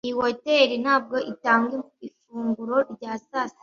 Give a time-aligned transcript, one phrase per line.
[0.05, 1.75] Iyi hoteri ntabwo itanga
[2.07, 3.59] ifunguro rya sasita.